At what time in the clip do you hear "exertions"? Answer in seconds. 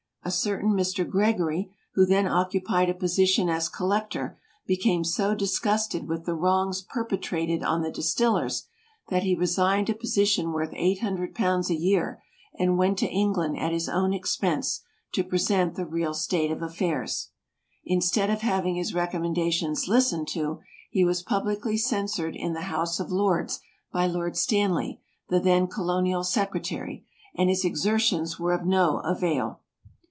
27.65-28.35